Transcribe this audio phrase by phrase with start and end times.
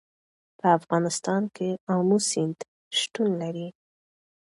[0.59, 2.57] په افغانستان کې آمو سیند
[2.99, 3.67] شتون لري.